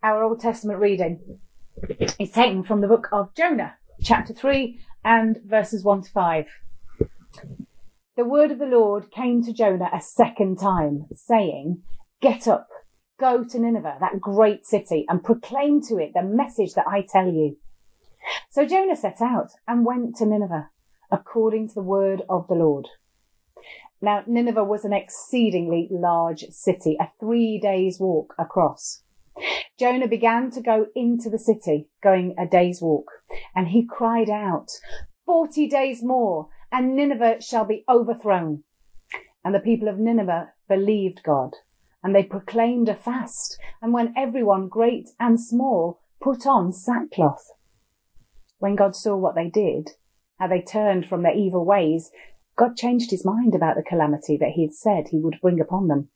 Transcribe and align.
Our 0.00 0.22
Old 0.22 0.38
Testament 0.38 0.78
reading 0.78 1.40
is 2.20 2.30
taken 2.30 2.62
from 2.62 2.80
the 2.80 2.86
book 2.86 3.08
of 3.10 3.34
Jonah, 3.34 3.74
chapter 4.00 4.32
3 4.32 4.78
and 5.04 5.40
verses 5.44 5.82
1 5.82 6.02
to 6.02 6.10
5. 6.12 6.46
The 8.16 8.24
word 8.24 8.52
of 8.52 8.60
the 8.60 8.66
Lord 8.66 9.10
came 9.10 9.42
to 9.42 9.52
Jonah 9.52 9.90
a 9.92 10.00
second 10.00 10.60
time, 10.60 11.06
saying, 11.12 11.82
Get 12.22 12.46
up, 12.46 12.68
go 13.18 13.42
to 13.42 13.58
Nineveh, 13.58 13.96
that 13.98 14.20
great 14.20 14.64
city, 14.64 15.04
and 15.08 15.24
proclaim 15.24 15.82
to 15.88 15.98
it 15.98 16.12
the 16.14 16.22
message 16.22 16.74
that 16.74 16.86
I 16.86 17.02
tell 17.02 17.26
you. 17.26 17.56
So 18.50 18.64
Jonah 18.64 18.94
set 18.94 19.20
out 19.20 19.50
and 19.66 19.84
went 19.84 20.14
to 20.18 20.26
Nineveh, 20.26 20.70
according 21.10 21.70
to 21.70 21.74
the 21.74 21.82
word 21.82 22.22
of 22.28 22.46
the 22.46 22.54
Lord. 22.54 22.86
Now, 24.00 24.22
Nineveh 24.28 24.62
was 24.62 24.84
an 24.84 24.92
exceedingly 24.92 25.88
large 25.90 26.44
city, 26.50 26.96
a 27.00 27.10
three 27.18 27.58
days 27.58 27.98
walk 27.98 28.36
across. 28.38 29.02
Jonah 29.78 30.08
began 30.08 30.50
to 30.50 30.60
go 30.60 30.86
into 30.94 31.30
the 31.30 31.38
city, 31.38 31.88
going 32.02 32.34
a 32.38 32.46
day's 32.46 32.80
walk, 32.82 33.06
and 33.54 33.68
he 33.68 33.86
cried 33.86 34.30
out, 34.30 34.70
Forty 35.24 35.68
days 35.68 36.02
more, 36.02 36.48
and 36.72 36.94
Nineveh 36.94 37.40
shall 37.40 37.64
be 37.64 37.84
overthrown. 37.88 38.64
And 39.44 39.54
the 39.54 39.60
people 39.60 39.88
of 39.88 39.98
Nineveh 39.98 40.52
believed 40.68 41.22
God, 41.24 41.54
and 42.02 42.14
they 42.14 42.22
proclaimed 42.22 42.88
a 42.88 42.94
fast, 42.94 43.58
and 43.80 43.92
when 43.92 44.14
everyone, 44.16 44.68
great 44.68 45.10
and 45.20 45.40
small, 45.40 46.00
put 46.20 46.46
on 46.46 46.72
sackcloth. 46.72 47.44
When 48.58 48.74
God 48.74 48.96
saw 48.96 49.16
what 49.16 49.34
they 49.34 49.48
did, 49.48 49.90
how 50.38 50.48
they 50.48 50.60
turned 50.60 51.06
from 51.06 51.22
their 51.22 51.36
evil 51.36 51.64
ways, 51.64 52.10
God 52.56 52.76
changed 52.76 53.10
his 53.10 53.24
mind 53.24 53.54
about 53.54 53.76
the 53.76 53.82
calamity 53.82 54.36
that 54.38 54.50
he 54.50 54.62
had 54.62 54.74
said 54.74 55.08
he 55.08 55.20
would 55.20 55.38
bring 55.40 55.60
upon 55.60 55.86
them, 55.86 56.10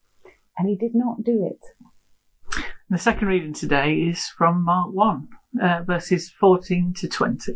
and 0.59 0.69
he 0.69 0.77
did 0.77 0.95
not 0.95 1.23
do 1.23 1.47
it. 1.47 1.61
The 2.93 2.99
second 2.99 3.29
reading 3.29 3.55
today 3.55 3.95
is 3.95 4.27
from 4.29 4.65
Mark 4.65 4.93
1, 4.93 5.29
uh, 5.63 5.83
verses 5.87 6.29
14 6.29 6.93
to 6.99 7.09
20. 7.09 7.55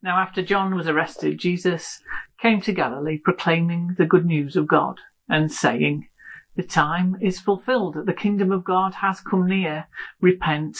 Now, 0.00 0.18
after 0.18 0.40
John 0.40 0.76
was 0.76 0.86
arrested, 0.86 1.40
Jesus 1.40 2.00
came 2.40 2.60
to 2.60 2.72
Galilee 2.72 3.18
proclaiming 3.18 3.96
the 3.98 4.06
good 4.06 4.24
news 4.24 4.54
of 4.54 4.68
God 4.68 5.00
and 5.28 5.50
saying, 5.50 6.06
The 6.54 6.62
time 6.62 7.16
is 7.20 7.40
fulfilled, 7.40 7.96
the 8.06 8.12
kingdom 8.12 8.52
of 8.52 8.62
God 8.62 8.94
has 8.94 9.20
come 9.20 9.48
near. 9.48 9.88
Repent 10.20 10.78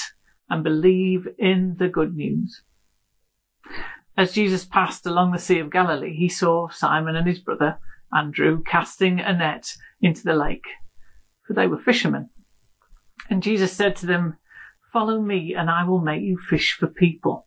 and 0.48 0.62
believe 0.62 1.26
in 1.40 1.74
the 1.80 1.88
good 1.88 2.14
news. 2.14 2.62
As 4.16 4.32
Jesus 4.32 4.64
passed 4.64 5.06
along 5.06 5.32
the 5.32 5.40
Sea 5.40 5.58
of 5.58 5.72
Galilee, 5.72 6.14
he 6.14 6.28
saw 6.28 6.68
Simon 6.68 7.16
and 7.16 7.26
his 7.26 7.40
brother 7.40 7.80
Andrew 8.14 8.62
casting 8.62 9.18
a 9.18 9.36
net 9.36 9.72
into 10.00 10.22
the 10.22 10.34
lake, 10.34 10.68
for 11.44 11.54
they 11.54 11.66
were 11.66 11.80
fishermen. 11.80 12.30
And 13.30 13.42
Jesus 13.42 13.72
said 13.72 13.96
to 13.96 14.06
them, 14.06 14.38
Follow 14.92 15.20
me, 15.20 15.54
and 15.54 15.70
I 15.70 15.84
will 15.84 16.00
make 16.00 16.22
you 16.22 16.38
fish 16.38 16.76
for 16.78 16.86
people. 16.86 17.46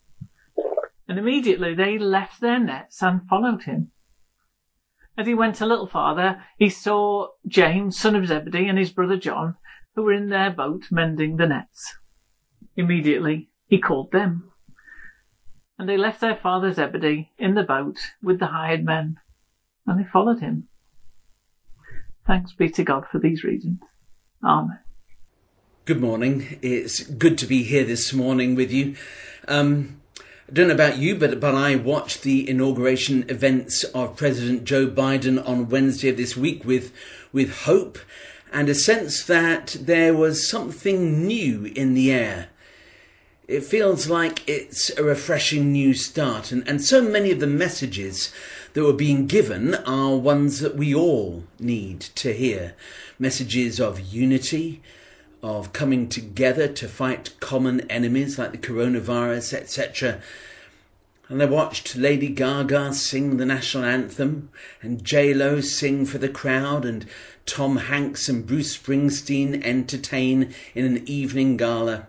And 1.08 1.20
immediately 1.20 1.76
they 1.76 1.98
left 1.98 2.42
their 2.42 2.60
nets 2.60 3.02
and 3.04 3.28
followed 3.28 3.64
him. 3.64 3.92
As 5.18 5.28
he 5.28 5.34
went 5.34 5.62
a 5.62 5.66
little 5.66 5.88
farther, 5.88 6.44
he 6.58 6.70
saw 6.70 7.28
James, 7.48 7.98
son 7.98 8.16
of 8.16 8.28
Zebedee, 8.28 8.68
and 8.68 8.78
his 8.78 8.92
brother 8.92 9.18
John, 9.18 9.56
who 9.96 10.04
were 10.04 10.14
in 10.14 10.30
their 10.30 10.50
boat 10.50 10.86
mending 10.92 11.38
the 11.38 11.48
nets. 11.48 11.96
Immediately 12.76 13.50
he 13.68 13.80
called 13.80 14.12
them 14.12 14.52
and 15.78 15.90
they 15.90 15.98
left 15.98 16.22
their 16.22 16.36
father 16.36 16.72
Zebedee 16.72 17.32
in 17.38 17.56
the 17.56 17.64
boat 17.64 17.98
with 18.22 18.40
the 18.40 18.48
hired 18.48 18.86
men, 18.86 19.18
and 19.86 20.00
they 20.00 20.08
followed 20.08 20.40
him. 20.40 20.68
Thanks 22.26 22.54
be 22.54 22.70
to 22.70 22.84
God 22.84 23.06
for 23.12 23.20
these 23.20 23.44
reasons. 23.44 23.80
Amen. 24.44 24.80
Good 25.86 26.02
morning. 26.02 26.58
It's 26.64 27.04
good 27.04 27.38
to 27.38 27.46
be 27.46 27.62
here 27.62 27.84
this 27.84 28.12
morning 28.12 28.56
with 28.56 28.72
you. 28.72 28.96
Um, 29.48 30.02
I 30.20 30.52
don't 30.52 30.70
know 30.70 30.74
about 30.74 30.98
you, 30.98 31.16
but, 31.16 31.40
but 31.40 31.54
I 31.54 31.76
watched 31.76 32.24
the 32.24 32.50
inauguration 32.50 33.24
events 33.30 33.84
of 33.84 34.18
President 34.18 34.64
Joe 34.64 34.88
Biden 34.88 35.48
on 35.48 35.70
Wednesday 35.70 36.10
of 36.10 36.18
this 36.18 36.36
week 36.36 36.66
with, 36.66 36.92
with 37.32 37.66
hope 37.66 38.00
and 38.52 38.68
a 38.68 38.74
sense 38.74 39.24
that 39.26 39.78
there 39.80 40.16
was 40.16 40.50
something 40.50 41.28
new 41.28 41.66
in 41.66 41.94
the 41.94 42.12
air 42.12 42.50
it 43.48 43.64
feels 43.64 44.10
like 44.10 44.48
it's 44.50 44.90
a 44.98 45.04
refreshing 45.04 45.72
new 45.72 45.94
start. 45.94 46.52
And, 46.52 46.68
and 46.68 46.84
so 46.84 47.02
many 47.02 47.32
of 47.32 47.40
the 47.40 47.48
messages 47.48 48.34
that 48.74 48.84
were 48.84 48.94
being 48.94 49.28
given 49.28 49.76
are 49.76 50.16
ones 50.16 50.62
that 50.62 50.76
we 50.76 50.96
all 50.96 51.44
need 51.60 52.00
to 52.02 52.34
hear. 52.34 52.74
Messages 53.20 53.80
of 53.80 54.00
unity, 54.00 54.82
of 55.46 55.74
coming 55.74 56.10
together 56.10 56.68
to 56.68 56.88
fight 56.88 57.40
common 57.40 57.82
enemies 57.82 58.40
like 58.40 58.52
the 58.52 58.58
coronavirus, 58.58 59.54
etc. 59.54 60.20
And 61.30 61.40
I 61.40 61.46
watched 61.46 61.96
Lady 61.96 62.30
Gaga 62.30 62.96
sing 62.96 63.38
the 63.38 63.46
national 63.46 63.86
anthem, 63.86 64.50
and 64.82 65.04
J 65.04 65.36
Lo 65.36 65.62
sing 65.62 66.08
for 66.08 66.18
the 66.18 66.30
crowd, 66.30 66.84
and 66.84 67.06
Tom 67.46 67.78
Hanks 67.78 68.28
and 68.28 68.48
Bruce 68.48 68.76
Springsteen 68.76 69.64
entertain 69.64 70.52
in 70.74 70.84
an 70.84 71.08
evening 71.08 71.58
gala. 71.58 72.08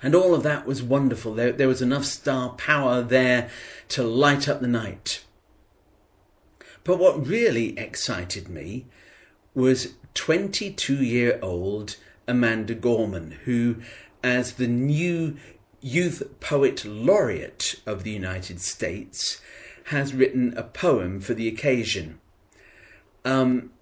And 0.00 0.14
all 0.14 0.32
of 0.32 0.44
that 0.44 0.66
was 0.66 0.84
wonderful. 0.84 1.34
There, 1.34 1.50
there 1.50 1.66
was 1.66 1.82
enough 1.82 2.04
star 2.04 2.50
power 2.50 3.02
there 3.02 3.50
to 3.88 4.04
light 4.04 4.48
up 4.48 4.60
the 4.60 4.68
night. 4.68 5.24
But 6.84 7.00
what 7.00 7.26
really 7.26 7.76
excited 7.76 8.48
me 8.48 8.86
was 9.52 9.94
22 10.14 11.02
year 11.02 11.40
old 11.42 11.96
Amanda 12.30 12.74
Gorman, 12.74 13.32
who, 13.44 13.76
as 14.22 14.52
the 14.52 14.68
new 14.68 15.36
Youth 15.80 16.22
Poet 16.38 16.84
Laureate 16.84 17.80
of 17.84 18.04
the 18.04 18.12
United 18.12 18.60
States, 18.60 19.40
has 19.86 20.14
written 20.14 20.56
a 20.56 20.62
poem 20.62 21.20
for 21.20 21.34
the 21.34 21.48
occasion. 21.48 22.20
Um, 23.24 23.72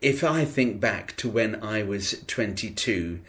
if 0.00 0.22
I 0.22 0.44
think 0.44 0.80
back 0.80 1.16
to 1.16 1.28
when 1.28 1.62
I 1.62 1.82
was 1.82 2.22
22, 2.28 3.20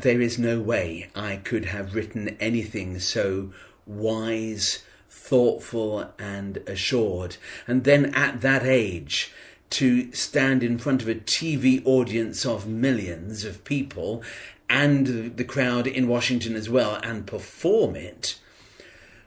there 0.00 0.20
is 0.20 0.38
no 0.38 0.60
way 0.60 1.10
I 1.14 1.36
could 1.36 1.66
have 1.66 1.94
written 1.94 2.36
anything 2.40 2.98
so 3.00 3.52
wise, 3.86 4.82
thoughtful, 5.10 6.10
and 6.18 6.58
assured. 6.66 7.36
And 7.66 7.84
then 7.84 8.14
at 8.14 8.40
that 8.40 8.64
age, 8.64 9.30
to 9.70 10.12
stand 10.12 10.62
in 10.62 10.78
front 10.78 11.00
of 11.00 11.08
a 11.08 11.14
TV 11.14 11.80
audience 11.84 12.44
of 12.44 12.66
millions 12.66 13.44
of 13.44 13.64
people 13.64 14.22
and 14.68 15.36
the 15.36 15.44
crowd 15.44 15.86
in 15.86 16.08
Washington 16.08 16.54
as 16.54 16.68
well 16.68 17.00
and 17.02 17.26
perform 17.26 17.96
it, 17.96 18.38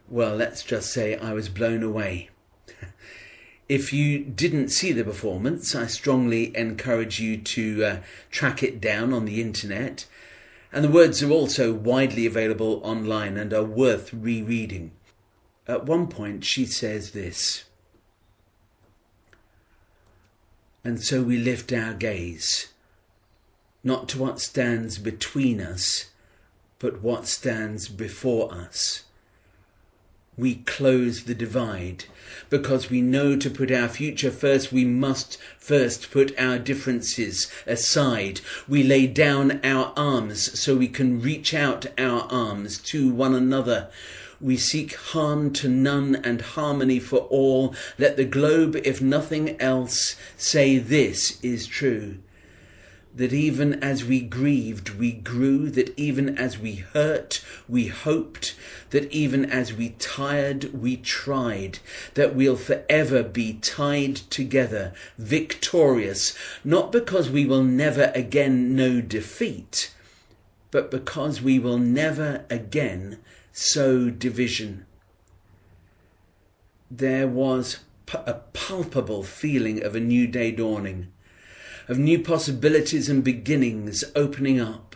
well, 0.07 0.35
let's 0.35 0.63
just 0.63 0.91
say 0.91 1.17
I 1.17 1.33
was 1.33 1.49
blown 1.49 1.83
away. 1.83 2.29
If 3.69 3.93
you 3.93 4.19
didn't 4.19 4.69
see 4.69 4.91
the 4.91 5.05
performance, 5.05 5.73
I 5.73 5.87
strongly 5.87 6.55
encourage 6.55 7.21
you 7.21 7.37
to 7.37 7.85
uh, 7.85 7.97
track 8.29 8.61
it 8.61 8.81
down 8.81 9.13
on 9.13 9.23
the 9.23 9.39
internet. 9.39 10.05
And 10.73 10.83
the 10.83 10.89
words 10.89 11.23
are 11.23 11.31
also 11.31 11.73
widely 11.73 12.25
available 12.25 12.81
online 12.83 13.37
and 13.37 13.53
are 13.53 13.63
worth 13.63 14.13
rereading. 14.13 14.91
At 15.65 15.85
one 15.85 16.07
point, 16.07 16.43
she 16.43 16.65
says 16.65 17.11
this 17.11 17.63
And 20.83 21.01
so 21.01 21.23
we 21.23 21.37
lift 21.37 21.71
our 21.71 21.93
gaze, 21.93 22.67
not 23.83 24.09
to 24.09 24.19
what 24.19 24.41
stands 24.41 24.97
between 24.97 25.61
us, 25.61 26.07
but 26.79 27.01
what 27.01 27.27
stands 27.27 27.87
before 27.87 28.53
us 28.53 29.03
we 30.37 30.55
close 30.55 31.23
the 31.23 31.35
divide. 31.35 32.05
Because 32.49 32.89
we 32.89 33.01
know 33.01 33.35
to 33.35 33.49
put 33.49 33.71
our 33.71 33.87
future 33.87 34.31
first, 34.31 34.71
we 34.71 34.85
must 34.85 35.37
first 35.57 36.11
put 36.11 36.37
our 36.39 36.57
differences 36.57 37.51
aside. 37.67 38.41
We 38.67 38.83
lay 38.83 39.07
down 39.07 39.59
our 39.63 39.93
arms 39.95 40.59
so 40.59 40.75
we 40.75 40.87
can 40.87 41.21
reach 41.21 41.53
out 41.53 41.85
our 41.97 42.27
arms 42.31 42.79
to 42.79 43.13
one 43.13 43.35
another. 43.35 43.89
We 44.43 44.57
seek 44.57 44.95
harm 44.95 45.53
to 45.53 45.69
none 45.69 46.17
and 46.17 46.41
harmony 46.41 46.99
for 46.99 47.19
all. 47.19 47.73
Let 47.97 48.17
the 48.17 48.25
globe, 48.25 48.75
if 48.83 49.01
nothing 49.01 49.59
else, 49.61 50.17
say 50.37 50.77
this 50.77 51.41
is 51.41 51.65
true 51.65 52.17
that 53.15 53.31
even 53.31 53.75
as 53.83 54.03
we 54.03 54.19
grieved, 54.21 54.89
we 54.97 55.11
grew, 55.11 55.69
that 55.69 55.93
even 55.97 56.35
as 56.37 56.57
we 56.57 56.75
hurt, 56.75 57.43
we 57.69 57.87
hoped, 57.87 58.55
that 58.89 59.11
even 59.11 59.45
as 59.45 59.71
we 59.71 59.89
tired, 59.99 60.73
we 60.73 60.97
tried, 60.97 61.77
that 62.15 62.33
we'll 62.33 62.55
forever 62.55 63.21
be 63.21 63.53
tied 63.53 64.15
together, 64.15 64.93
victorious, 65.17 66.35
not 66.63 66.91
because 66.91 67.29
we 67.29 67.45
will 67.45 67.63
never 67.63 68.11
again 68.15 68.75
know 68.75 68.99
defeat, 68.99 69.92
but 70.73 70.89
because 70.89 71.39
we 71.39 71.59
will 71.59 71.77
never 71.77 72.45
again 72.49 73.19
sow 73.51 74.09
division. 74.09 74.83
There 76.89 77.27
was 77.27 77.81
a 78.11 78.33
palpable 78.53 79.21
feeling 79.21 79.83
of 79.83 79.95
a 79.95 79.99
new 79.99 80.25
day 80.25 80.51
dawning 80.51 81.11
of 81.87 81.99
new 81.99 82.17
possibilities 82.17 83.07
and 83.07 83.23
beginnings 83.23 84.03
opening 84.15 84.59
up. 84.59 84.95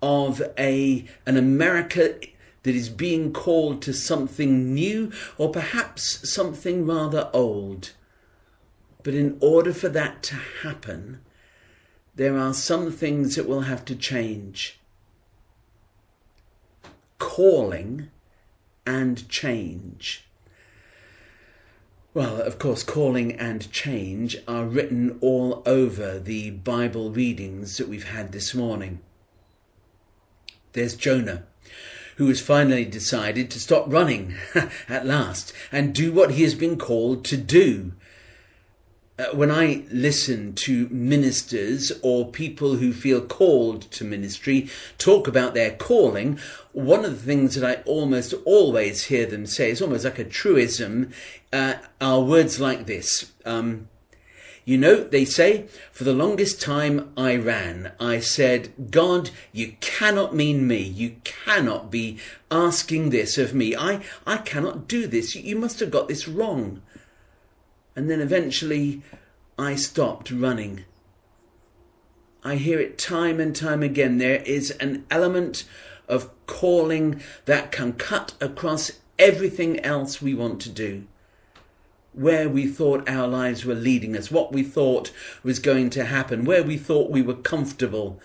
of 0.00 0.40
a 0.58 1.04
an 1.26 1.36
America 1.36 2.14
that 2.62 2.74
is 2.74 2.88
being 2.88 3.30
called 3.30 3.82
to 3.82 3.92
something 3.92 4.72
new 4.72 5.12
or 5.36 5.50
perhaps 5.50 6.32
something 6.32 6.86
rather 6.86 7.28
old. 7.34 7.92
But 9.02 9.12
in 9.14 9.36
order 9.40 9.74
for 9.74 9.90
that 9.90 10.22
to 10.24 10.36
happen, 10.62 11.20
there 12.14 12.38
are 12.38 12.54
some 12.54 12.90
things 12.92 13.36
that 13.36 13.48
will 13.48 13.62
have 13.62 13.84
to 13.86 13.96
change. 13.96 14.78
Calling 17.18 18.10
and 18.86 19.28
change. 19.28 20.24
Well, 22.14 22.42
of 22.42 22.58
course, 22.58 22.82
calling 22.82 23.32
and 23.32 23.72
change 23.72 24.36
are 24.46 24.66
written 24.66 25.18
all 25.22 25.62
over 25.64 26.18
the 26.18 26.50
Bible 26.50 27.10
readings 27.10 27.78
that 27.78 27.88
we've 27.88 28.08
had 28.08 28.32
this 28.32 28.54
morning. 28.54 29.00
There's 30.74 30.94
Jonah, 30.94 31.44
who 32.16 32.28
has 32.28 32.42
finally 32.42 32.84
decided 32.84 33.50
to 33.50 33.60
stop 33.60 33.90
running 33.90 34.34
at 34.88 35.06
last 35.06 35.54
and 35.70 35.94
do 35.94 36.12
what 36.12 36.32
he 36.32 36.42
has 36.42 36.54
been 36.54 36.76
called 36.76 37.24
to 37.26 37.38
do. 37.38 37.92
Uh, 39.18 39.26
when 39.34 39.50
I 39.50 39.84
listen 39.90 40.54
to 40.54 40.88
ministers 40.90 41.92
or 42.02 42.30
people 42.30 42.76
who 42.76 42.94
feel 42.94 43.20
called 43.20 43.82
to 43.92 44.04
ministry 44.04 44.70
talk 44.96 45.28
about 45.28 45.52
their 45.52 45.72
calling, 45.72 46.38
one 46.72 47.04
of 47.04 47.10
the 47.10 47.26
things 47.26 47.54
that 47.54 47.68
I 47.68 47.82
almost 47.82 48.32
always 48.46 49.04
hear 49.04 49.26
them 49.26 49.44
say 49.44 49.70
is 49.70 49.82
almost 49.82 50.04
like 50.04 50.18
a 50.18 50.24
truism 50.24 51.12
uh, 51.52 51.74
are 52.00 52.22
words 52.22 52.58
like 52.58 52.86
this. 52.86 53.32
Um, 53.44 53.88
you 54.64 54.78
know, 54.78 55.02
they 55.02 55.26
say, 55.26 55.66
for 55.90 56.04
the 56.04 56.14
longest 56.14 56.62
time 56.62 57.12
I 57.16 57.36
ran, 57.36 57.92
I 58.00 58.20
said, 58.20 58.72
God, 58.90 59.30
you 59.52 59.74
cannot 59.80 60.34
mean 60.34 60.66
me. 60.66 60.80
You 60.80 61.16
cannot 61.24 61.90
be 61.90 62.18
asking 62.50 63.10
this 63.10 63.36
of 63.36 63.54
me. 63.54 63.76
I, 63.76 64.00
I 64.26 64.38
cannot 64.38 64.88
do 64.88 65.06
this. 65.06 65.34
You 65.34 65.56
must 65.56 65.80
have 65.80 65.90
got 65.90 66.08
this 66.08 66.28
wrong. 66.28 66.80
And 67.94 68.10
then 68.10 68.20
eventually 68.20 69.02
I 69.58 69.74
stopped 69.74 70.30
running. 70.30 70.84
I 72.44 72.56
hear 72.56 72.80
it 72.80 72.98
time 72.98 73.38
and 73.38 73.54
time 73.54 73.82
again. 73.82 74.18
There 74.18 74.42
is 74.42 74.72
an 74.72 75.06
element 75.10 75.64
of 76.08 76.30
calling 76.46 77.22
that 77.44 77.70
can 77.70 77.92
cut 77.92 78.34
across 78.40 78.92
everything 79.18 79.78
else 79.80 80.20
we 80.20 80.34
want 80.34 80.60
to 80.62 80.68
do. 80.68 81.04
Where 82.12 82.48
we 82.48 82.66
thought 82.66 83.08
our 83.08 83.28
lives 83.28 83.64
were 83.64 83.74
leading 83.74 84.16
us, 84.16 84.30
what 84.30 84.52
we 84.52 84.62
thought 84.62 85.12
was 85.42 85.58
going 85.58 85.90
to 85.90 86.04
happen, 86.04 86.44
where 86.44 86.62
we 86.62 86.76
thought 86.76 87.10
we 87.10 87.22
were 87.22 87.34
comfortable. 87.34 88.20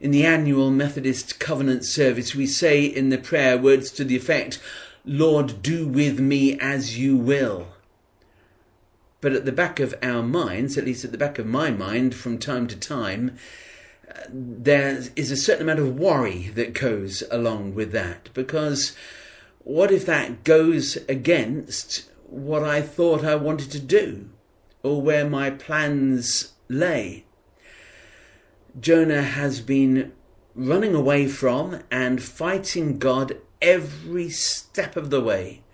In 0.00 0.10
the 0.10 0.24
annual 0.24 0.70
Methodist 0.70 1.38
Covenant 1.38 1.84
service, 1.84 2.34
we 2.34 2.46
say 2.46 2.84
in 2.84 3.10
the 3.10 3.18
prayer 3.18 3.56
words 3.56 3.90
to 3.92 4.04
the 4.04 4.16
effect, 4.16 4.60
Lord, 5.04 5.62
do 5.62 5.86
with 5.86 6.18
me 6.18 6.58
as 6.58 6.98
you 6.98 7.16
will. 7.16 7.68
But 9.26 9.32
at 9.32 9.44
the 9.44 9.50
back 9.50 9.80
of 9.80 9.92
our 10.04 10.22
minds, 10.22 10.78
at 10.78 10.84
least 10.84 11.04
at 11.04 11.10
the 11.10 11.18
back 11.18 11.40
of 11.40 11.46
my 11.46 11.68
mind 11.68 12.14
from 12.14 12.38
time 12.38 12.68
to 12.68 12.76
time, 12.76 13.36
uh, 14.08 14.20
there 14.30 15.02
is 15.16 15.32
a 15.32 15.36
certain 15.36 15.62
amount 15.62 15.80
of 15.80 15.98
worry 15.98 16.52
that 16.54 16.74
goes 16.74 17.24
along 17.28 17.74
with 17.74 17.90
that. 17.90 18.28
Because 18.34 18.94
what 19.64 19.90
if 19.90 20.06
that 20.06 20.44
goes 20.44 20.94
against 21.08 22.08
what 22.26 22.62
I 22.62 22.80
thought 22.80 23.24
I 23.24 23.34
wanted 23.34 23.72
to 23.72 23.80
do 23.80 24.30
or 24.84 25.02
where 25.02 25.28
my 25.28 25.50
plans 25.50 26.52
lay? 26.68 27.24
Jonah 28.78 29.24
has 29.24 29.60
been 29.60 30.12
running 30.54 30.94
away 30.94 31.26
from 31.26 31.80
and 31.90 32.22
fighting 32.22 33.00
God 33.00 33.38
every 33.60 34.28
step 34.28 34.96
of 34.96 35.10
the 35.10 35.20
way. 35.20 35.64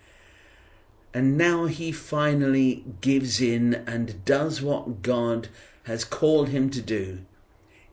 And 1.13 1.37
now 1.37 1.65
he 1.65 1.91
finally 1.91 2.83
gives 3.01 3.39
in 3.39 3.75
and 3.85 4.25
does 4.25 4.61
what 4.61 5.01
God 5.01 5.49
has 5.83 6.03
called 6.03 6.49
him 6.49 6.69
to 6.71 6.81
do 6.81 7.19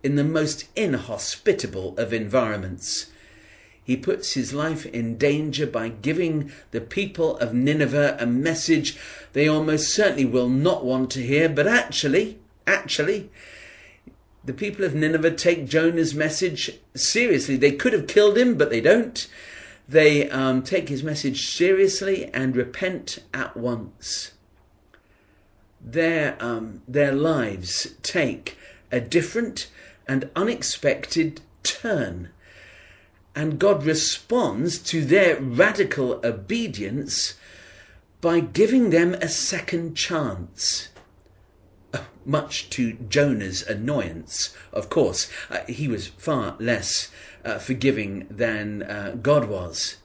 in 0.02 0.16
the 0.16 0.24
most 0.24 0.68
inhospitable 0.74 1.96
of 1.98 2.12
environments. 2.12 3.10
He 3.84 3.96
puts 3.96 4.34
his 4.34 4.54
life 4.54 4.86
in 4.86 5.18
danger 5.18 5.66
by 5.66 5.88
giving 5.88 6.52
the 6.70 6.80
people 6.80 7.36
of 7.38 7.52
Nineveh 7.52 8.16
a 8.20 8.26
message 8.26 8.96
they 9.32 9.48
almost 9.48 9.92
certainly 9.92 10.24
will 10.24 10.48
not 10.48 10.84
want 10.84 11.10
to 11.10 11.26
hear, 11.26 11.48
but 11.48 11.66
actually, 11.66 12.38
actually, 12.66 13.30
the 14.44 14.52
people 14.52 14.84
of 14.84 14.94
Nineveh 14.94 15.32
take 15.32 15.66
Jonah's 15.66 16.14
message 16.14 16.78
seriously. 16.94 17.56
They 17.56 17.72
could 17.72 17.92
have 17.92 18.06
killed 18.06 18.38
him, 18.38 18.56
but 18.56 18.70
they 18.70 18.80
don't 18.80 19.28
they 19.90 20.30
um, 20.30 20.62
take 20.62 20.88
his 20.88 21.02
message 21.02 21.52
seriously 21.52 22.26
and 22.32 22.54
repent 22.54 23.18
at 23.34 23.56
once. 23.56 24.30
Their, 25.80 26.36
um, 26.38 26.82
their 26.86 27.10
lives 27.10 27.88
take 28.00 28.56
a 28.92 29.00
different 29.00 29.68
and 30.06 30.30
unexpected 30.36 31.40
turn. 31.64 32.28
And 33.34 33.58
God 33.58 33.84
responds 33.84 34.78
to 34.78 35.04
their 35.04 35.40
radical 35.40 36.20
obedience 36.24 37.34
by 38.20 38.38
giving 38.38 38.90
them 38.90 39.14
a 39.14 39.28
second 39.28 39.96
chance. 39.96 40.90
Uh, 41.92 42.02
much 42.24 42.70
to 42.70 42.92
Jonah's 42.92 43.62
annoyance, 43.62 44.56
of 44.72 44.88
course. 44.88 45.28
Uh, 45.50 45.64
he 45.66 45.88
was 45.88 46.06
far 46.06 46.54
less 46.60 47.10
uh, 47.44 47.58
forgiving 47.58 48.26
than 48.30 48.82
uh, 48.82 49.16
God 49.20 49.48
was. 49.48 49.96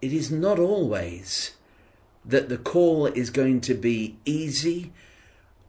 It 0.00 0.12
is 0.12 0.30
not 0.30 0.58
always 0.58 1.52
that 2.24 2.48
the 2.48 2.58
call 2.58 3.06
is 3.06 3.30
going 3.30 3.60
to 3.62 3.74
be 3.74 4.16
easy 4.24 4.92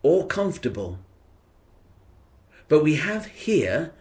or 0.04 0.28
comfortable. 0.28 1.00
But 2.68 2.83
we 2.83 2.95
have 2.95 3.25
here 3.25 3.94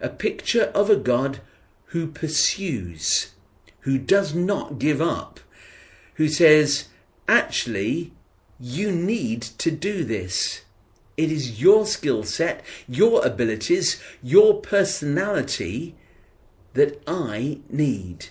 a 0.00 0.08
picture 0.08 0.64
of 0.74 0.90
a 0.90 0.96
God 0.96 1.40
who 1.86 2.06
pursues, 2.06 3.34
who 3.80 3.98
does 3.98 4.34
not 4.34 4.78
give 4.78 5.00
up, 5.00 5.40
who 6.14 6.28
says, 6.28 6.88
actually, 7.28 8.12
you 8.58 8.90
need 8.90 9.42
to 9.42 9.70
do 9.70 10.04
this. 10.04 10.62
It 11.16 11.30
is 11.30 11.60
your 11.60 11.86
skill 11.86 12.22
set, 12.22 12.64
your 12.88 13.24
abilities, 13.24 14.02
your 14.22 14.60
personality 14.60 15.94
that 16.74 17.02
I 17.06 17.60
need. 17.68 18.28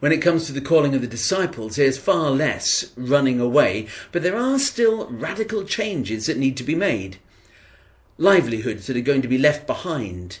When 0.00 0.12
it 0.12 0.22
comes 0.22 0.46
to 0.46 0.52
the 0.52 0.60
calling 0.60 0.94
of 0.94 1.00
the 1.00 1.06
disciples, 1.06 1.76
there's 1.76 1.98
far 1.98 2.30
less 2.30 2.92
running 2.96 3.40
away, 3.40 3.88
but 4.12 4.22
there 4.22 4.36
are 4.36 4.58
still 4.58 5.06
radical 5.08 5.64
changes 5.64 6.26
that 6.26 6.38
need 6.38 6.56
to 6.58 6.64
be 6.64 6.74
made. 6.74 7.18
Livelihoods 8.18 8.86
that 8.86 8.96
are 8.96 9.00
going 9.00 9.22
to 9.22 9.28
be 9.28 9.38
left 9.38 9.66
behind. 9.66 10.40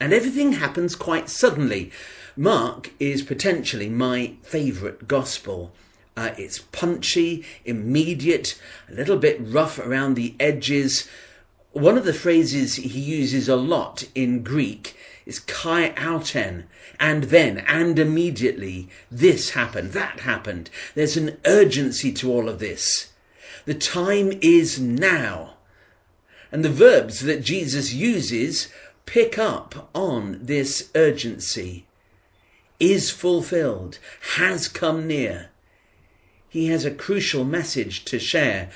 And 0.00 0.12
everything 0.12 0.52
happens 0.52 0.94
quite 0.94 1.28
suddenly. 1.28 1.90
Mark 2.36 2.92
is 3.00 3.22
potentially 3.22 3.88
my 3.88 4.34
favourite 4.42 5.08
gospel. 5.08 5.72
Uh, 6.16 6.30
it's 6.38 6.58
punchy, 6.58 7.44
immediate, 7.66 8.58
a 8.88 8.94
little 8.94 9.18
bit 9.18 9.38
rough 9.38 9.78
around 9.78 10.14
the 10.14 10.34
edges. 10.40 11.06
One 11.72 11.98
of 11.98 12.06
the 12.06 12.14
phrases 12.14 12.76
he 12.76 13.00
uses 13.00 13.50
a 13.50 13.56
lot 13.56 14.08
in 14.14 14.42
Greek 14.42 14.96
is 15.26 15.40
kai 15.40 15.90
auten, 15.90 16.64
and 16.98 17.24
then, 17.24 17.58
and 17.66 17.98
immediately, 17.98 18.88
this 19.10 19.50
happened, 19.50 19.92
that 19.92 20.20
happened. 20.20 20.70
There's 20.94 21.18
an 21.18 21.36
urgency 21.44 22.12
to 22.12 22.32
all 22.32 22.48
of 22.48 22.60
this. 22.60 23.12
The 23.66 23.74
time 23.74 24.38
is 24.40 24.80
now. 24.80 25.56
And 26.50 26.64
the 26.64 26.70
verbs 26.70 27.20
that 27.20 27.42
Jesus 27.42 27.92
uses 27.92 28.68
pick 29.04 29.38
up 29.38 29.90
on 29.94 30.38
this 30.40 30.90
urgency. 30.94 31.84
Is 32.78 33.10
fulfilled, 33.10 33.98
has 34.36 34.68
come 34.68 35.06
near 35.06 35.50
he 36.48 36.68
has 36.68 36.84
a 36.84 36.90
crucial 36.90 37.44
message 37.44 38.04
to 38.06 38.18
share. 38.18 38.70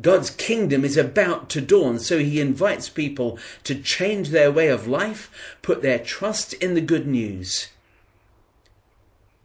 God's 0.00 0.30
kingdom 0.30 0.84
is 0.84 0.96
about 0.96 1.50
to 1.50 1.60
dawn, 1.60 1.98
so 1.98 2.18
he 2.18 2.40
invites 2.40 2.88
people 2.88 3.38
to 3.64 3.74
change 3.74 4.30
their 4.30 4.50
way 4.50 4.68
of 4.68 4.86
life, 4.86 5.30
put 5.62 5.82
their 5.82 5.98
trust 5.98 6.54
in 6.54 6.74
the 6.74 6.80
good 6.80 7.06
news. 7.06 7.68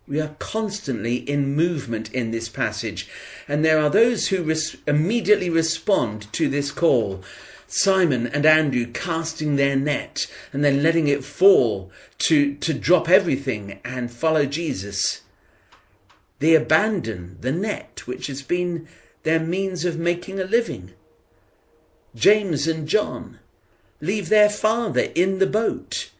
We 0.08 0.22
are 0.22 0.36
constantly 0.38 1.17
in 1.17 1.55
movement 1.55 2.13
in 2.13 2.29
this 2.29 2.48
passage, 2.48 3.10
and 3.48 3.65
there 3.65 3.79
are 3.79 3.89
those 3.89 4.27
who 4.27 4.44
res- 4.44 4.77
immediately 4.86 5.50
respond 5.50 6.32
to 6.34 6.48
this 6.48 6.72
call. 6.72 7.24
Simon 7.67 8.27
and 8.27 8.46
Andrew 8.46 8.86
casting 8.86 9.55
their 9.55 9.75
net 9.75 10.27
and 10.53 10.63
then 10.63 10.84
letting 10.84 11.08
it 11.08 11.24
fall 11.24 11.91
to, 12.20 12.53
to 12.55 12.74
drop 12.74 13.10
everything 13.10 13.79
and 13.84 14.12
follow 14.12 14.46
Jesus. 14.46 15.22
They 16.45 16.53
abandon 16.53 17.37
the 17.41 17.51
net 17.51 18.03
which 18.05 18.27
has 18.27 18.43
been 18.43 18.87
their 19.23 19.39
means 19.39 19.83
of 19.83 19.97
making 19.97 20.39
a 20.39 20.43
living. 20.43 20.91
James 22.13 22.67
and 22.67 22.87
John, 22.87 23.39
leave 23.99 24.29
their 24.29 24.47
father 24.47 25.07
in 25.15 25.39
the 25.39 25.47
boat? 25.47 26.11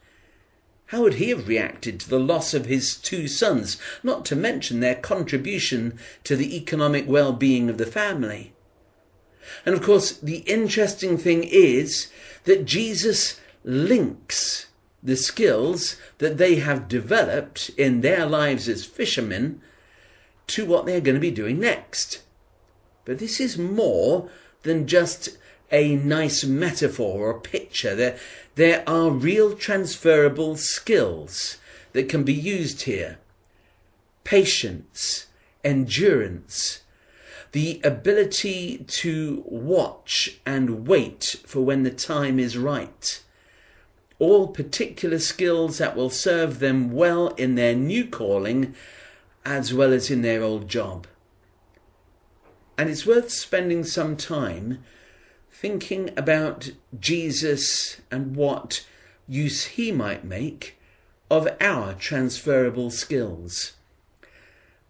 How 0.86 1.02
would 1.02 1.14
he 1.14 1.28
have 1.28 1.46
reacted 1.46 2.00
to 2.00 2.10
the 2.10 2.18
loss 2.18 2.54
of 2.54 2.66
his 2.66 2.96
two 2.96 3.28
sons, 3.28 3.76
not 4.02 4.24
to 4.24 4.34
mention 4.34 4.80
their 4.80 4.96
contribution 4.96 5.96
to 6.24 6.34
the 6.34 6.56
economic 6.56 7.04
well 7.06 7.32
being 7.32 7.70
of 7.70 7.78
the 7.78 7.86
family? 7.86 8.52
And 9.64 9.76
of 9.76 9.80
course, 9.80 10.10
the 10.10 10.38
interesting 10.38 11.18
thing 11.18 11.44
is 11.44 12.10
that 12.46 12.64
Jesus 12.64 13.40
links 13.62 14.66
the 15.04 15.16
skills 15.16 15.94
that 16.18 16.36
they 16.36 16.56
have 16.56 16.88
developed 16.88 17.70
in 17.76 18.00
their 18.00 18.26
lives 18.26 18.68
as 18.68 18.84
fishermen 18.84 19.60
to 20.48 20.64
what 20.64 20.86
they're 20.86 21.00
going 21.00 21.14
to 21.14 21.20
be 21.20 21.30
doing 21.30 21.58
next. 21.58 22.22
But 23.04 23.18
this 23.18 23.40
is 23.40 23.56
more 23.56 24.28
than 24.62 24.86
just 24.86 25.38
a 25.70 25.96
nice 25.96 26.44
metaphor 26.44 27.30
or 27.30 27.40
picture. 27.40 27.94
There, 27.94 28.18
there 28.54 28.84
are 28.86 29.10
real 29.10 29.54
transferable 29.54 30.56
skills 30.56 31.58
that 31.92 32.08
can 32.08 32.24
be 32.24 32.34
used 32.34 32.82
here. 32.82 33.18
Patience, 34.24 35.26
endurance, 35.64 36.82
the 37.52 37.80
ability 37.82 38.84
to 38.86 39.42
watch 39.46 40.38
and 40.44 40.86
wait 40.86 41.36
for 41.46 41.60
when 41.60 41.84
the 41.84 41.90
time 41.90 42.38
is 42.38 42.58
right. 42.58 43.22
All 44.18 44.48
particular 44.48 45.18
skills 45.18 45.78
that 45.78 45.96
will 45.96 46.10
serve 46.10 46.58
them 46.58 46.92
well 46.92 47.28
in 47.28 47.54
their 47.54 47.74
new 47.74 48.06
calling 48.06 48.74
as 49.46 49.72
well 49.72 49.92
as 49.92 50.10
in 50.10 50.22
their 50.22 50.42
old 50.42 50.68
job. 50.68 51.06
And 52.76 52.90
it's 52.90 53.06
worth 53.06 53.30
spending 53.30 53.84
some 53.84 54.16
time 54.16 54.84
thinking 55.50 56.10
about 56.16 56.72
Jesus 56.98 58.00
and 58.10 58.34
what 58.36 58.84
use 59.26 59.64
he 59.64 59.92
might 59.92 60.24
make 60.24 60.78
of 61.30 61.48
our 61.60 61.94
transferable 61.94 62.90
skills. 62.90 63.72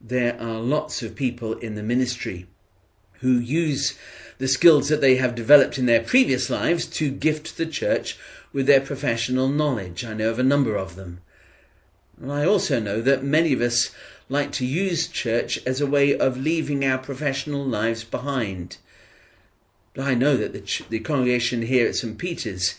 There 0.01 0.41
are 0.41 0.59
lots 0.59 1.03
of 1.03 1.15
people 1.15 1.53
in 1.59 1.75
the 1.75 1.83
ministry 1.83 2.47
who 3.21 3.39
use 3.39 3.97
the 4.39 4.49
skills 4.49 4.89
that 4.89 5.01
they 5.01 5.17
have 5.17 5.35
developed 5.35 5.79
in 5.79 5.87
their 5.87 6.03
previous 6.03 6.49
lives 6.51 6.87
to 6.87 7.11
gift 7.11 7.57
the 7.57 7.67
church 7.67 8.19
with 8.53 8.67
their 8.67 8.81
professional 8.81 9.49
knowledge. 9.49 10.05
I 10.05 10.15
know 10.15 10.31
of 10.31 10.39
a 10.39 10.43
number 10.43 10.77
of 10.77 10.97
them. 10.97 11.21
And 12.21 12.33
I 12.33 12.47
also 12.47 12.81
know 12.81 13.03
that 13.03 13.23
many 13.23 13.53
of 13.53 13.61
us 13.61 13.91
like 14.29 14.53
to 14.53 14.67
use 14.67 15.09
church 15.09 15.59
as 15.67 15.81
a 15.81 15.87
way 15.87 16.17
of 16.17 16.37
leaving 16.37 16.85
our 16.85 16.99
professional 16.99 17.65
lives 17.65 18.05
behind. 18.05 18.79
but 19.95 20.05
I 20.07 20.15
know 20.15 20.37
that 20.37 20.53
the, 20.53 20.85
the 20.89 21.01
congregation 21.01 21.63
here 21.63 21.87
at 21.87 21.97
St. 21.97 22.19
Peter's 22.19 22.77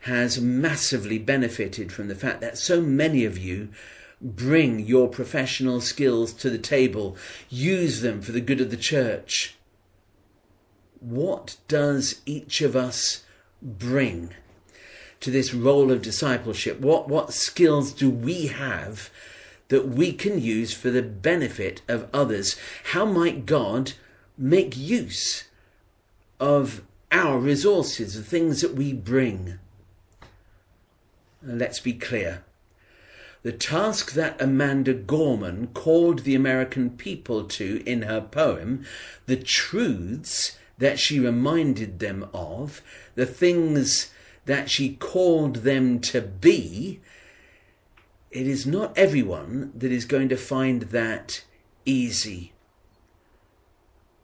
has 0.00 0.40
massively 0.40 1.18
benefited 1.18 1.90
from 1.90 2.08
the 2.08 2.14
fact 2.14 2.40
that 2.42 2.58
so 2.58 2.80
many 2.80 3.24
of 3.24 3.38
you 3.38 3.70
bring 4.20 4.78
your 4.80 5.08
professional 5.08 5.80
skills 5.80 6.32
to 6.32 6.50
the 6.50 6.58
table, 6.58 7.16
use 7.48 8.00
them 8.00 8.22
for 8.22 8.32
the 8.32 8.40
good 8.40 8.60
of 8.60 8.70
the 8.70 8.76
church. 8.76 9.56
What 11.00 11.56
does 11.68 12.20
each 12.24 12.60
of 12.62 12.76
us 12.76 13.24
bring 13.62 14.30
to 15.20 15.30
this 15.30 15.52
role 15.52 15.90
of 15.90 16.02
discipleship? 16.02 16.80
What, 16.80 17.08
what 17.08 17.32
skills 17.32 17.92
do 17.92 18.08
we 18.10 18.46
have 18.46 19.10
that 19.68 19.88
we 19.88 20.12
can 20.12 20.40
use 20.40 20.72
for 20.72 20.90
the 20.90 21.02
benefit 21.02 21.82
of 21.88 22.08
others? 22.12 22.56
How 22.92 23.04
might 23.04 23.46
God 23.46 23.92
make 24.36 24.76
use 24.76 25.44
of 26.40 26.82
our 27.14 27.38
resources, 27.38 28.14
the 28.14 28.22
things 28.22 28.60
that 28.60 28.74
we 28.74 28.92
bring. 28.92 29.58
let's 31.42 31.78
be 31.78 31.92
clear. 31.92 32.42
The 33.42 33.52
task 33.52 34.12
that 34.12 34.40
Amanda 34.40 34.94
Gorman 34.94 35.68
called 35.68 36.20
the 36.20 36.34
American 36.34 36.90
people 36.90 37.44
to 37.44 37.82
in 37.86 38.02
her 38.02 38.20
poem, 38.20 38.84
the 39.26 39.36
truths 39.36 40.58
that 40.78 40.98
she 40.98 41.20
reminded 41.20 41.98
them 41.98 42.28
of, 42.32 42.82
the 43.14 43.26
things 43.26 44.10
that 44.46 44.70
she 44.70 44.96
called 44.96 45.56
them 45.56 46.00
to 46.00 46.20
be, 46.20 47.00
it 48.34 48.46
is 48.46 48.66
not 48.66 48.96
everyone 48.98 49.72
that 49.74 49.90
is 49.92 50.04
going 50.04 50.28
to 50.28 50.36
find 50.36 50.82
that 50.82 51.44
easy 51.86 52.52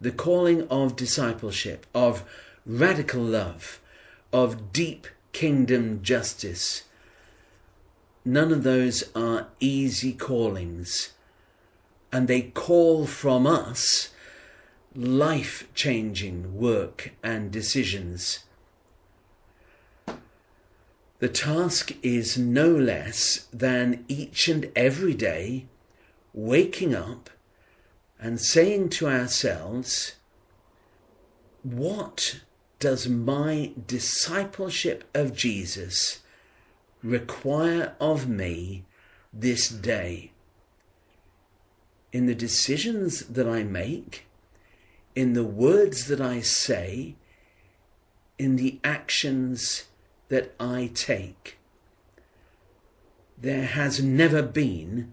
the 0.00 0.10
calling 0.10 0.66
of 0.68 0.96
discipleship, 0.96 1.86
of 1.94 2.24
radical 2.64 3.20
love, 3.20 3.80
of 4.32 4.72
deep 4.72 5.06
kingdom 5.32 6.02
justice. 6.02 6.84
None 8.24 8.50
of 8.50 8.62
those 8.62 9.04
are 9.14 9.48
easy 9.60 10.14
callings, 10.14 11.12
and 12.10 12.28
they 12.28 12.40
call 12.42 13.06
from 13.06 13.46
us 13.46 14.08
life 14.94 15.68
changing 15.74 16.56
work 16.56 17.12
and 17.22 17.50
decisions. 17.50 18.40
The 21.20 21.28
task 21.28 21.92
is 22.02 22.38
no 22.38 22.70
less 22.70 23.46
than 23.52 24.06
each 24.08 24.48
and 24.48 24.72
every 24.74 25.12
day 25.12 25.66
waking 26.32 26.94
up 26.94 27.28
and 28.18 28.40
saying 28.40 28.88
to 28.90 29.06
ourselves, 29.06 30.14
what 31.62 32.40
does 32.78 33.06
my 33.06 33.72
discipleship 33.86 35.04
of 35.12 35.34
Jesus 35.34 36.20
require 37.02 37.94
of 38.00 38.26
me 38.26 38.84
this 39.30 39.68
day? 39.68 40.32
In 42.12 42.24
the 42.24 42.34
decisions 42.34 43.26
that 43.26 43.46
I 43.46 43.62
make, 43.62 44.26
in 45.14 45.34
the 45.34 45.44
words 45.44 46.06
that 46.06 46.20
I 46.22 46.40
say, 46.40 47.16
in 48.38 48.56
the 48.56 48.80
actions 48.82 49.84
that 50.30 50.54
I 50.58 50.90
take. 50.94 51.58
There 53.36 53.66
has 53.66 54.02
never 54.02 54.42
been 54.42 55.12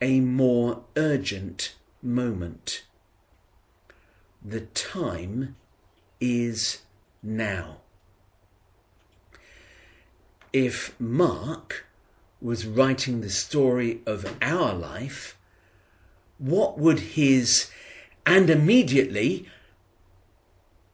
a 0.00 0.20
more 0.20 0.82
urgent 0.96 1.74
moment. 2.02 2.84
The 4.44 4.62
time 4.62 5.56
is 6.20 6.82
now. 7.22 7.78
If 10.52 10.98
Mark 10.98 11.86
was 12.40 12.66
writing 12.66 13.20
the 13.20 13.30
story 13.30 14.00
of 14.06 14.34
our 14.40 14.72
life, 14.72 15.36
what 16.38 16.78
would 16.78 17.00
his 17.00 17.70
and 18.24 18.48
immediately 18.48 19.48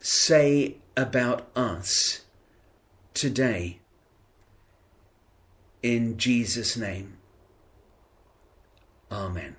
say 0.00 0.76
about 0.96 1.46
us 1.54 2.23
today? 3.14 3.78
In 5.82 6.18
Jesus' 6.18 6.76
name. 6.76 7.18
Amen. 9.10 9.56